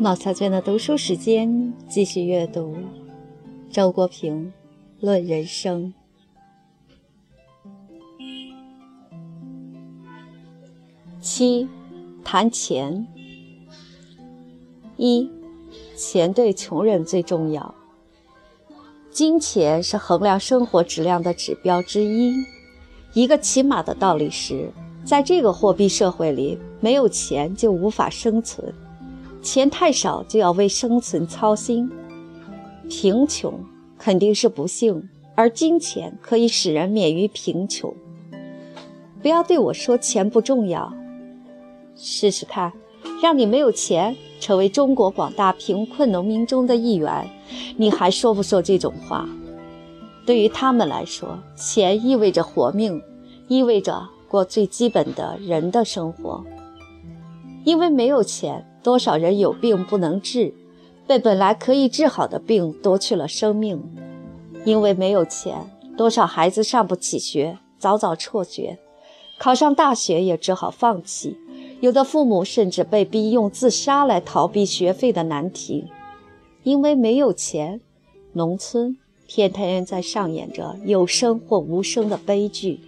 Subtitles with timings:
[0.00, 2.76] 毛小娟的读书时间，继续阅读
[3.68, 4.46] 周国平
[5.04, 5.92] 《论人生》。
[11.20, 11.68] 七，
[12.22, 13.04] 谈钱。
[14.96, 15.28] 一，
[15.96, 17.74] 钱对穷人最重要。
[19.10, 22.36] 金钱是衡量生活质量的指标之一。
[23.14, 24.70] 一个起码的道理是，
[25.04, 28.72] 在这个货币社会里，没有钱就无法生存。
[29.40, 31.90] 钱太少就要为生存操心，
[32.88, 33.58] 贫穷
[33.96, 37.94] 肯定是不幸，而金钱可以使人免于贫穷。
[39.22, 40.92] 不要对我说钱不重要，
[41.96, 42.72] 试试看，
[43.22, 47.28] 让你没有钱，成为中国广大贫困农民中的一员，
[47.76, 49.28] 你还说不说这种话？
[50.26, 53.02] 对于他们来说，钱意味着活命，
[53.48, 56.44] 意味着过最基本的人的生活，
[57.64, 58.67] 因为没有钱。
[58.82, 60.54] 多少人有病不能治，
[61.06, 63.82] 被本来可以治好的病夺去了生命，
[64.64, 65.54] 因为没有钱。
[65.96, 68.78] 多少孩子上不起学，早早辍学，
[69.36, 71.36] 考上大学也只好放弃。
[71.80, 75.86] 有的父母甚至被逼用自杀来逃避学费的难题，
[76.62, 77.80] 因为没有钱。
[78.34, 82.80] 农村天天在上演着有声或无声的悲剧。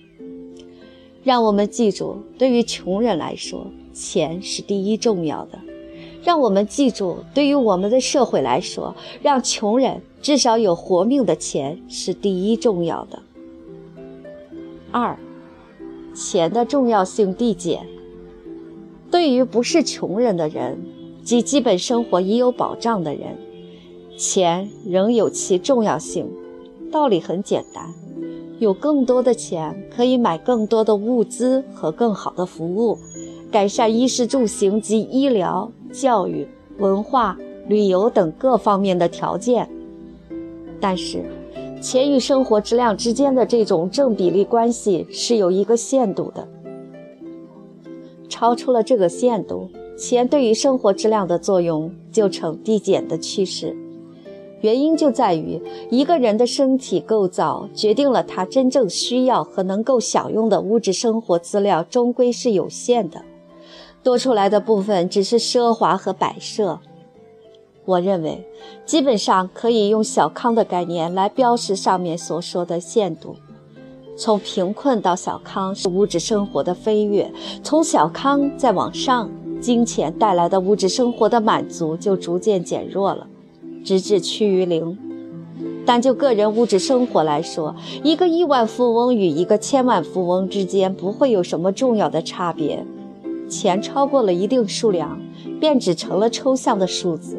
[1.24, 5.58] 让我们记住，对于穷人来说，钱是第一重要的。
[6.22, 13.22] 让我们记住，对于我们的社会来说，让穷人至少有活命的钱是第一重要的。
[14.90, 15.18] 二，
[16.14, 17.86] 钱的重要性递减。
[19.10, 20.78] 对于不是穷人的人
[21.24, 23.38] 及基本生活已有保障的人，
[24.16, 26.28] 钱仍有其重要性。
[26.92, 27.94] 道理很简单，
[28.58, 32.98] 有更多的钱可以买更多的物资和更好的服务，
[33.50, 35.70] 改善衣食住行及医疗。
[35.92, 36.46] 教育、
[36.78, 37.36] 文化、
[37.68, 39.68] 旅游等各方面的条件，
[40.80, 41.24] 但是，
[41.80, 46.46] 钱与生活质量之间的这种正比例关系是有一个限度的。
[48.28, 49.68] 超出了这个限度，
[49.98, 53.76] 钱对于生活质量的作用就呈递减的趋势。
[54.60, 63.22] 原因就在于一个人的身体构造决定了他真正需要和能够享用的物质生活资料终归是有限的。
[64.02, 66.80] 多出来的部分只是奢华和摆设。
[67.84, 68.46] 我认为，
[68.84, 73.36] 基本上可以用小康的概念来标识上面所说的限度。
[74.16, 79.30] 从贫困到小康是物质生活的飞跃，从小康再往上，
[79.60, 83.26] 金钱带来的物质生活的满足就逐渐减弱了，
[83.82, 84.96] 直至趋于零。
[85.86, 87.74] 但就个人物质生活来说，
[88.04, 92.86] 一个亿万富翁与一个千万富翁之间不会有什么重要的差别。
[93.50, 95.20] 钱超过了一定数量，
[95.60, 97.36] 便只成了抽象的数字。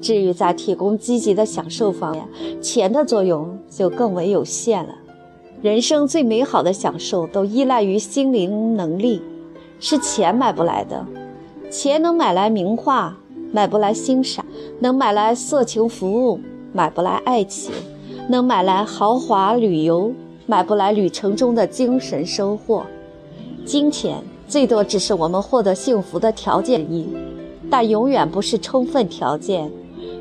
[0.00, 2.28] 至于在提供积极的享受方面，
[2.60, 4.94] 钱的作用就更为有限了。
[5.62, 9.22] 人生最美好的享受都依赖于心灵能力，
[9.80, 11.06] 是钱买不来的。
[11.70, 13.16] 钱能买来名画，
[13.50, 14.44] 买不来欣赏；
[14.80, 16.38] 能买来色情服务，
[16.74, 17.72] 买不来爱情；
[18.28, 20.12] 能买来豪华旅游，
[20.44, 22.84] 买不来旅程中的精神收获。
[23.64, 24.22] 金钱。
[24.46, 27.06] 最多只是我们获得幸福的条件一，
[27.70, 29.70] 但永远不是充分条件，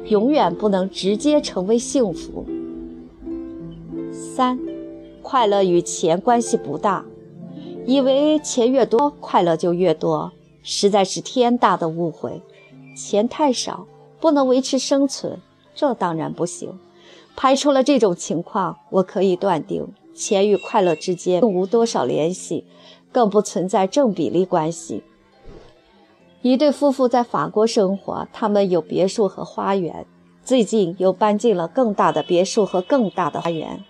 [0.07, 2.45] 永远不能直接成为幸福。
[4.11, 4.59] 三，
[5.21, 7.05] 快乐与钱关系不大，
[7.85, 10.31] 以为钱越多快乐就越多，
[10.63, 12.41] 实在是天大的误会。
[12.95, 13.85] 钱太少
[14.19, 15.39] 不能维持生存，
[15.75, 16.79] 这当然不行。
[17.35, 22.65] 排除了这种情况，我可以断定，钱与快乐之间并无多少联系。
[23.13, 25.03] 更不存在正比例关系。
[26.41, 30.05] 一对夫妇在法国生活，他们有别墅和花园，
[30.43, 33.85] 最近又搬进了更大的别墅和更大的花园。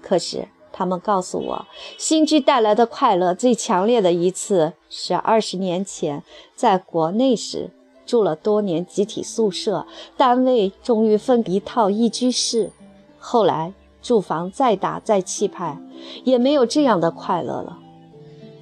[0.00, 1.66] 可是他们告诉我，
[1.96, 6.24] 新居带来的快乐最强烈的一次是二十年前
[6.56, 7.70] 在国内时
[8.04, 9.86] 住了多年集体宿舍，
[10.16, 12.72] 单位终于分一套一居室。
[13.20, 13.72] 后来
[14.02, 15.78] 住房再大再气派，
[16.24, 17.78] 也没有这样的快乐了。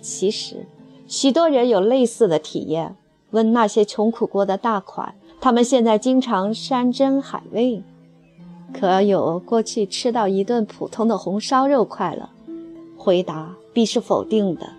[0.00, 0.66] 其实，
[1.06, 2.96] 许多人有类似的体验。
[3.30, 7.84] 问那些穷苦过的大款，他们现在经常山珍海味，
[8.74, 12.28] 可有过去吃到一顿普通的红烧肉快乐？
[12.96, 14.70] 回答必是否定的。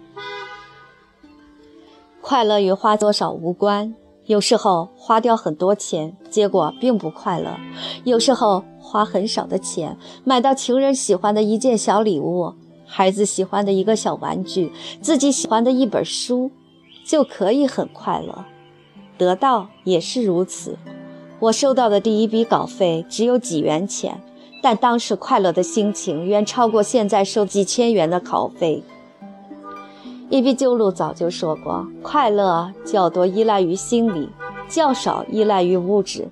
[2.21, 3.95] 快乐与花多少无关。
[4.25, 7.57] 有时候花掉很多钱，结果并不快乐；
[8.03, 12.53] 有时候花很少的钱，买到情人喜欢的一件小礼物。
[12.93, 14.69] 孩子喜欢的一个小玩具，
[15.01, 16.51] 自己喜欢的一本书，
[17.05, 18.43] 就可以很快乐。
[19.17, 20.77] 得到也是如此。
[21.39, 24.21] 我收到的第一笔稿费只有几元钱，
[24.61, 28.83] 但当时快乐的心情远超过现在收几千元的稿费。
[30.29, 34.27] 伊壁鸠鲁早就说过，快乐较多依赖于心理，
[34.67, 36.27] 较少依赖于物质。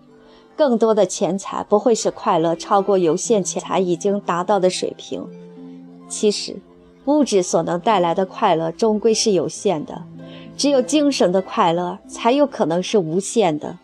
[0.57, 5.25] 更多的钱财不会使快乐超过有限钱财已经达到的水平。
[6.09, 6.57] 其实，
[7.05, 10.03] 物质所能带来的快乐终归是有限的，
[10.57, 13.77] 只有精神的快乐才有可能是无限的。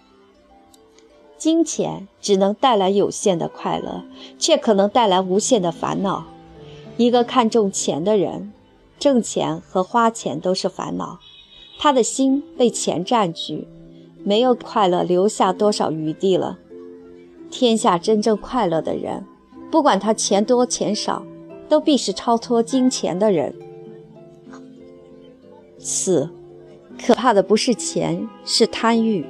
[1.37, 4.03] 金钱只能带来有限的快乐，
[4.39, 6.25] 却可能带来无限的烦恼。
[6.97, 8.51] 一个看重钱的人，
[8.97, 11.19] 挣钱和花钱都是烦恼，
[11.77, 13.67] 他的心被钱占据，
[14.23, 16.57] 没有快乐留下多少余地了。
[17.51, 19.25] 天下真正快乐的人，
[19.69, 21.23] 不管他钱多钱少。
[21.67, 23.53] 都必是超脱金钱的人。
[25.79, 26.29] 四，
[27.03, 29.25] 可怕的不是钱，是贪欲。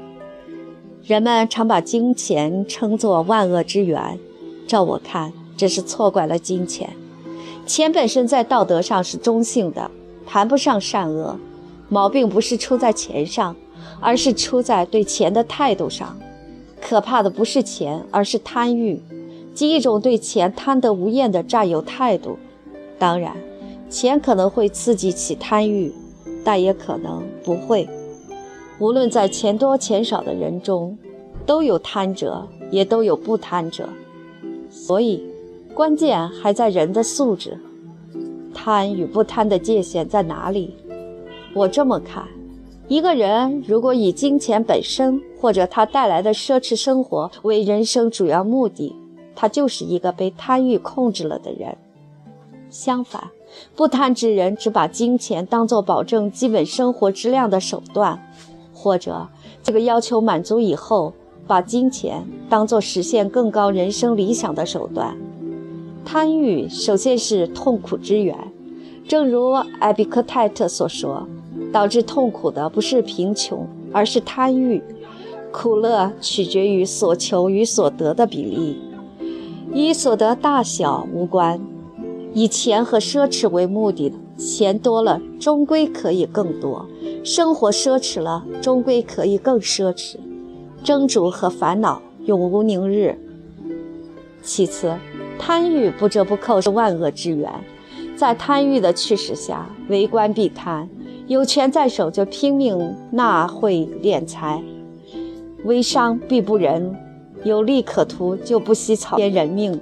[1.04, 4.18] 人们常把金钱称作万恶之源，
[4.68, 6.90] 照我看，这是错怪了金钱。
[7.66, 9.92] 钱本身在道德上是中性的，
[10.26, 11.38] 谈不上善恶。
[11.90, 13.56] 毛病不是出在钱上，
[14.00, 16.18] 而是出在对钱的态度上。
[16.82, 19.02] 可怕的不是钱，而是贪欲。
[19.56, 22.38] 即一种对钱贪得无厌的占有态度。
[23.00, 23.36] 当然，
[23.90, 25.92] 钱可能会刺激起贪欲，
[26.44, 27.88] 但也可能不会。
[28.80, 30.98] 无论在钱多钱少的人中，
[31.46, 33.88] 都有贪者，也都有不贪者。
[34.70, 35.24] 所以，
[35.74, 37.58] 关键还在人的素质。
[38.54, 40.76] 贪与不贪的界限在哪里？
[41.54, 42.26] 我这么看：
[42.90, 48.94] 一个人如果以金钱本身或者他带来的奢侈生活为人生主要目的，
[49.36, 51.76] 他就是一个被贪欲控制了的人。
[52.70, 53.30] 相反，
[53.76, 58.20] 不贪之人只把金钱当作保证基本生活质量的手段，
[58.74, 59.28] 或者
[59.62, 61.14] 这个要求满足以后，
[61.48, 65.16] 把金钱当作实现更高人生理想的手段。
[66.04, 68.38] 贪欲首先是痛苦之源，
[69.08, 71.28] 正如艾比克泰特所说，
[71.72, 74.84] 导致痛苦的不是贫穷，而是贪欲。
[75.52, 78.78] 苦乐取决于所求与所得的比例。
[79.76, 81.60] 与所得大小无关，
[82.34, 86.86] 以钱和奢侈为目的的，钱多了终归可以更多；
[87.26, 90.16] 生活奢侈了，终归可以更奢侈。
[90.82, 93.20] 争逐和烦恼永无宁日。
[94.42, 94.96] 其次，
[95.38, 97.52] 贪欲不折不扣是万恶之源，
[98.16, 100.88] 在贪欲的驱使下，为官必贪，
[101.28, 104.64] 有权在手就拼命纳贿敛财，
[105.66, 106.96] 为商必不仁。
[107.46, 109.80] 有利可图，就不惜草菅人命。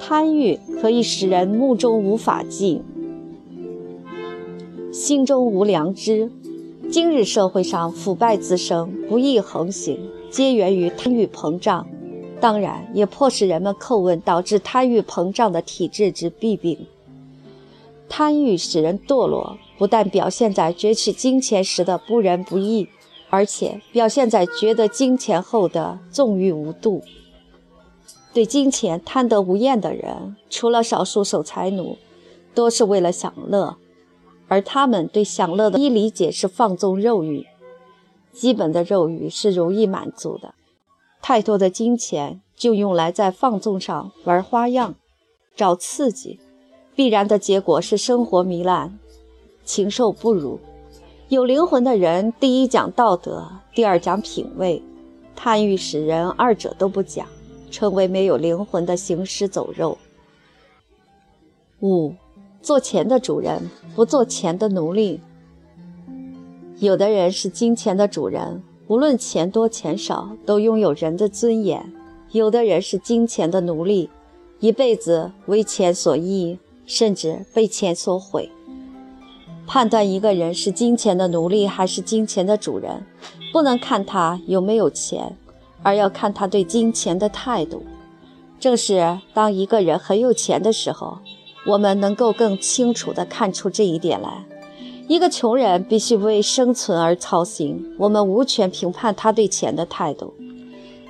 [0.00, 2.82] 贪欲可以使人目中无法纪，
[4.92, 6.28] 心中无良知。
[6.90, 11.86] 今日社会上腐败滋生，不义横行，皆源于贪欲膨胀。
[12.40, 16.76] 当然，也迫使人们叩问导致贪欲膨胀的体制之弊病。
[18.08, 22.88] 贪欲使人堕落，不但表现在攫取金钱时的不仁不义。
[23.30, 27.02] 而且表现在觉得金钱后的纵欲无度。
[28.32, 31.96] 对金钱贪得无厌的人，除了少数守财奴，
[32.54, 33.76] 多是为了享乐，
[34.46, 37.46] 而他们对享乐的一理解是放纵肉欲。
[38.32, 40.54] 基本的肉欲是容易满足的，
[41.20, 44.94] 太多的金钱就用来在放纵上玩花样，
[45.56, 46.38] 找刺激，
[46.94, 48.98] 必然的结果是生活糜烂，
[49.64, 50.60] 禽兽不如。
[51.28, 54.82] 有灵魂的人，第一讲道德，第二讲品味。
[55.36, 57.26] 贪欲使人二者都不讲，
[57.70, 59.98] 成为没有灵魂的行尸走肉。
[61.80, 62.14] 五，
[62.62, 65.20] 做钱的主人，不做钱的奴隶。
[66.78, 71.82] 有的人是金钱的主人，无论钱多钱少，都拥有人的尊严；
[72.32, 74.08] 有的人是金钱的奴隶，
[74.60, 78.50] 一辈子为钱所役，甚至被钱所毁。
[79.68, 83.04] 判断一个人是金钱的奴隶还是金钱的主人，
[83.52, 85.36] 不能看他有没有钱，
[85.82, 87.84] 而要看他对金钱的态度。
[88.58, 91.18] 正是当一个人很有钱的时候，
[91.66, 94.42] 我们能够更清楚地看出这一点来。
[95.06, 100.32] 一个穷人必须为生存而操心，我们无权评判他对钱的态度。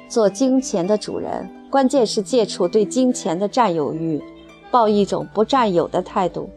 [0.09, 4.21] 做金钱的主人，关键是戒除对金钱的占有欲，
[4.69, 6.51] 抱一种不占有的态度。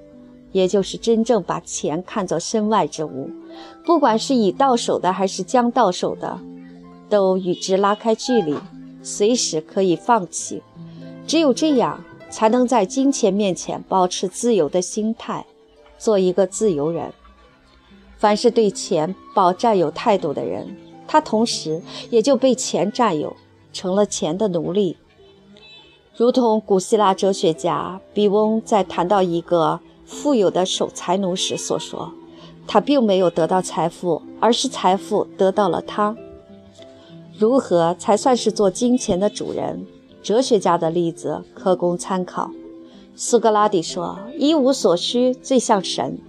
[0.52, 3.30] 也就是真正把钱看作身外之物，
[3.86, 6.40] 不管是已到手的还是将到手的，
[7.10, 8.56] 都与之拉开距离，
[9.02, 10.62] 随时可以放弃。
[11.26, 15.46] 只有这样，才能在金钱面前保持自由的心态，
[15.98, 17.14] 做一个自由人。
[18.18, 20.78] 凡是对钱抱占有态度的人，
[21.08, 23.36] 他同时也就被钱占有，
[23.74, 24.98] 成了钱的奴隶。
[26.16, 29.80] 如同古希腊哲学家比翁在谈到一个
[30.12, 32.12] 富有的守财奴时所说
[32.68, 36.16] ：“他并没有得到财富，而是财富得到了他。”
[37.40, 39.86] 如何才算是做金钱的主人？
[40.22, 42.52] 哲学家的例子可供参考。
[43.16, 46.20] 苏格拉底说：“一无所需最像神。”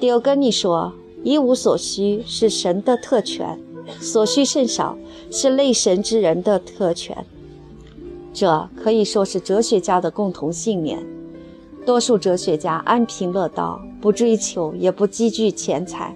[0.00, 0.92] 狄欧根尼说
[1.22, 3.58] ：“一无所需是神的特权，
[4.00, 4.98] 所需甚少
[5.30, 7.24] 是类神之人的特权。”
[8.34, 10.98] 这可以说是哲学家的共同信念。
[11.86, 16.14] 多数哲学家安贫乐道，不追求也不积聚钱财。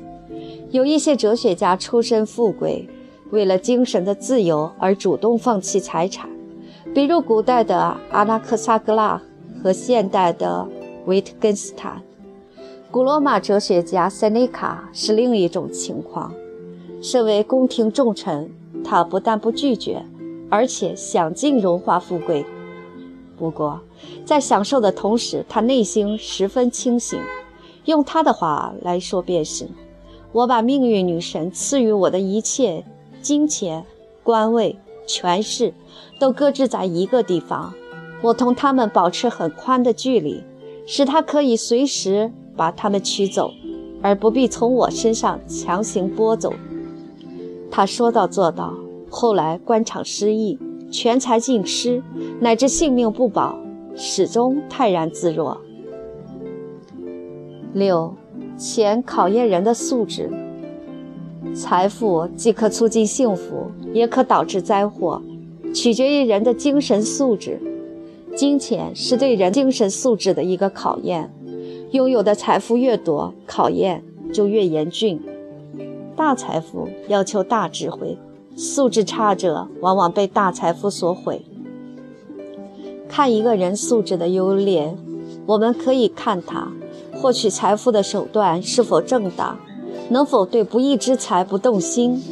[0.70, 2.88] 有一些哲学家出身富贵，
[3.30, 6.28] 为了精神的自由而主动放弃财产，
[6.94, 9.20] 比如古代的阿纳克萨格拉
[9.62, 10.66] 和现代的
[11.06, 12.02] 维特根斯坦。
[12.90, 16.32] 古罗马哲学家塞内卡是另一种情况。
[17.00, 18.50] 身为宫廷重臣，
[18.84, 20.04] 他不但不拒绝。
[20.50, 22.44] 而且想尽荣华富贵，
[23.36, 23.80] 不过
[24.24, 27.20] 在享受的同时，他内心十分清醒。
[27.84, 29.68] 用他的话来说，便是：
[30.32, 32.84] 我把命运女神赐予我的一切
[33.20, 33.84] 金钱、
[34.22, 35.74] 官位、权势，
[36.18, 37.74] 都搁置在一个地方。
[38.22, 40.42] 我同他们保持很宽的距离，
[40.86, 43.50] 使他可以随时把他们取走，
[44.00, 46.54] 而不必从我身上强行剥走。
[47.70, 48.72] 他说到做到。
[49.10, 50.58] 后来官场失意，
[50.94, 52.00] 全财尽失，
[52.38, 53.58] 乃至性命不保，
[53.96, 55.60] 始终泰然自若。
[57.72, 58.14] 六，
[58.56, 60.30] 钱考验人的素质。
[61.52, 65.20] 财富既可促进幸福，也可导致灾祸，
[65.74, 67.60] 取决于人的精神素质。
[68.36, 71.28] 金钱是对人精神素质的一个考验，
[71.90, 75.20] 拥有的财富越多，考验就越严峻。
[76.14, 78.16] 大财富要求大智慧。
[78.56, 81.44] 素质差者往往被大财富所毁。
[83.08, 84.96] 看一个人素质的优劣，
[85.46, 86.72] 我们可以看他
[87.12, 89.58] 获取财富的手段是否正当，
[90.08, 92.22] 能否对不义之财不动心，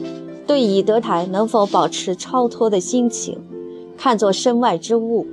[0.47, 3.39] 对以德台能否保持超脱的心情，
[3.97, 5.27] 看作身外之物。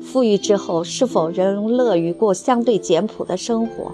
[0.00, 3.92] 富裕之后是否仍乐于过相对简朴的生活？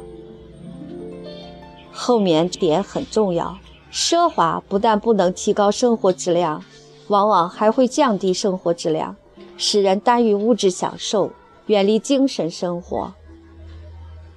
[1.91, 3.59] 后面点很重要。
[3.97, 6.63] 奢华不但不能提高生活质量，
[7.09, 9.17] 往往还会降低生活质量，
[9.57, 11.31] 使人耽于物质享受，
[11.69, 13.15] 远离精神生活。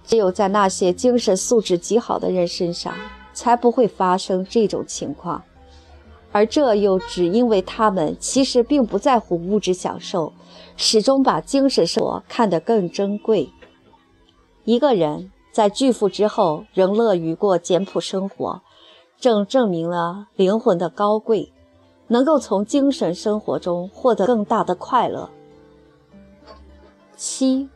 [0.06, 2.96] 只有在那些精神素质极好的人身上，
[3.34, 5.44] 才不会发生这种情况。
[6.32, 10.32] 而这又只因为他们其实并不在乎物质享受，
[10.78, 13.50] 始终把精神生活看得更珍贵。
[14.64, 18.62] 一个人在巨富之后，仍乐于过简朴生活。
[19.20, 21.52] 正证明了灵魂的高贵，
[22.08, 25.30] 能够从精神生活中获得更大的快乐。
[27.18, 27.68] 七，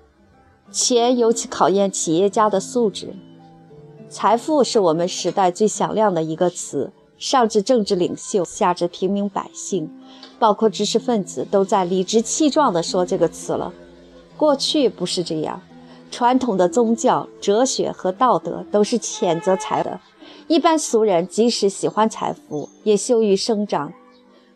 [0.72, 3.14] 钱尤其考验企业家的素质。
[4.08, 9.92] 财富是我们时代最响亮的一个词，上至政治领袖，下至平民百姓，
[10.40, 13.74] 包括知识分子，都在理直气壮地说这个词了。
[14.38, 15.62] 过去不是这样，
[16.10, 20.00] 传统的宗教、哲学和道德都是谴责财的。
[20.48, 23.94] 一般俗人即使喜欢财富，也羞于声张。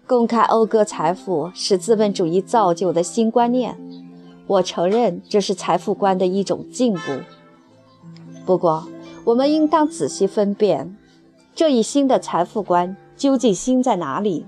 [0.05, 3.77] 公开讴歌财富是资本主义造就的新观念。
[4.47, 6.99] 我承认这是财富观的一种进步。
[8.45, 8.85] 不过，
[9.23, 10.97] 我们应当仔细分辨
[11.55, 14.45] 这一新的财富观究竟新在哪里。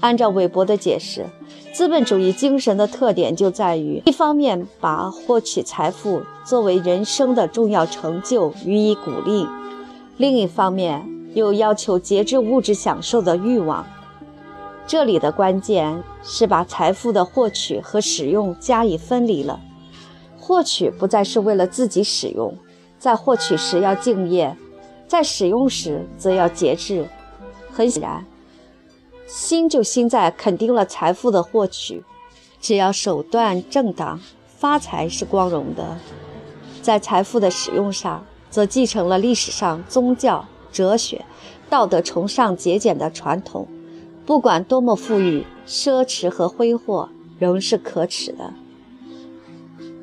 [0.00, 1.26] 按照韦伯的解释，
[1.72, 9.44] 资本主义精神的特点就在于：一方面把获取财富作为人生的重要成就予以鼓励。
[10.18, 13.86] 另一方面，又要求节制物质享受的欲望。
[14.84, 19.60] 这里的关键是把财富的获取和使用加以分离了。
[20.36, 22.52] 获取不再是为了自己使用，
[22.98, 24.56] 在获取时要敬业，
[25.06, 27.06] 在使用时则要节制。
[27.70, 28.26] 很显然，
[29.28, 32.02] 心就心在肯定了财富的获取，
[32.60, 35.96] 只要手段正当，发财是光荣的。
[36.82, 38.26] 在财富的使用上。
[38.50, 41.24] 则继承了历史上宗教、哲学、
[41.68, 43.66] 道德崇尚节俭的传统。
[44.26, 48.52] 不管多么富裕，奢侈和挥霍仍是可耻的。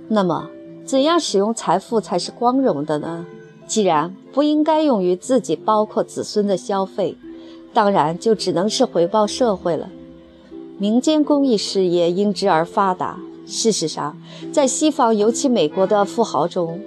[0.08, 0.50] 那么，
[0.86, 3.26] 怎样使用财富才是光荣的呢？
[3.68, 7.18] 既然不应该用于自己，包括子孙的消费，
[7.74, 9.90] 当然就只能是回报社会了。
[10.78, 13.20] 民间公益事业因之而发达。
[13.48, 14.18] 事实上，
[14.52, 16.80] 在西方，尤其美国的富豪中，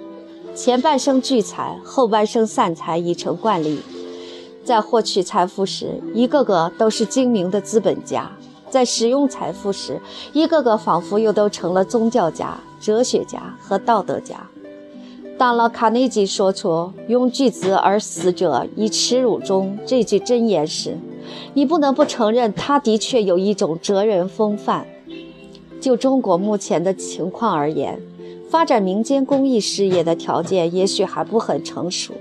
[0.59, 3.79] 前半生聚财，后半生散财已成惯例。
[4.61, 8.23] 在获取财富时，一个个都是精明的资本家；
[8.69, 10.01] 在使用财富时，
[10.33, 14.49] 一个个仿佛又都成了宗教家、哲学家和道德家。
[15.37, 20.97] 当了卡内基说出“用巨资而死者以耻辱中”这句箴言时，
[21.53, 24.85] 你不能不承认他的确有一种哲人风范。
[25.79, 28.01] 就中国目前的情况而言，
[28.49, 32.15] 发展民间公益事业的条件也许还不很成熟。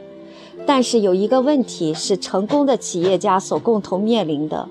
[0.66, 4.68] 但是有一个问题是成功的企业家所共同面临的：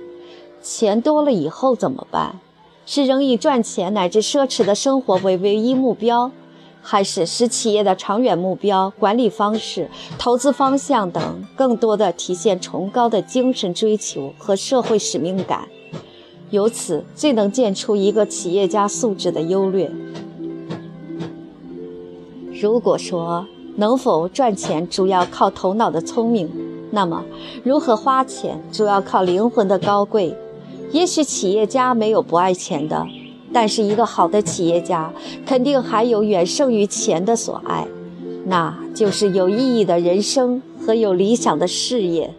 [0.61, 2.39] 钱多了以后怎么办？
[2.85, 6.31] 是仍以赚钱乃至奢侈的生活为唯一目标，
[6.83, 15.67] 还是使企业的长远目标、管理方式、投资方向等更多的体现崇高的精神追求和社会使命感？
[16.51, 19.91] 由此最能见出一个企业家素质的优劣。
[22.59, 23.45] 如果说，
[23.75, 26.49] 能否赚钱主要靠头脑的聪明，
[26.89, 27.23] 那么
[27.63, 30.35] 如何花钱主要靠灵魂的高贵。
[30.91, 33.05] 也许企业家没有不爱钱的，
[33.53, 35.13] 但是一个好的企业家
[35.45, 37.85] 肯定还有远胜于钱的所爱，
[38.45, 42.33] 那就是有意义的人生和有理想的事业。